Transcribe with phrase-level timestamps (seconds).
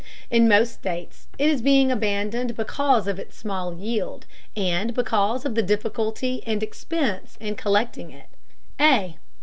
[0.31, 4.25] In most states it is being abandoned because of its small yield,
[4.57, 8.29] and because of the difficulty and expense in collecting it.
[8.79, 9.19] A.